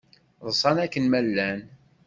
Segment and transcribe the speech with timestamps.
[0.47, 1.59] Ḍsan akken ma llan.